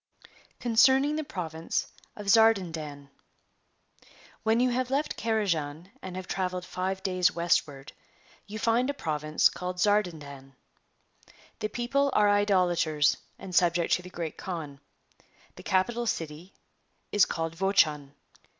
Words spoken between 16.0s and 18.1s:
city is called Vochax.